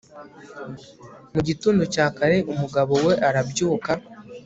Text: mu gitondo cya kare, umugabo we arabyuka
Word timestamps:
mu 1.33 1.39
gitondo 1.47 1.83
cya 1.93 2.05
kare, 2.17 2.37
umugabo 2.53 2.93
we 3.05 3.13
arabyuka 3.27 3.91